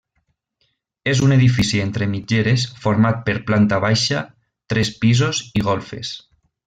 [1.11, 4.25] És un edifici entre mitgeres format per planta baixa,
[4.75, 6.17] tres pisos i golfes.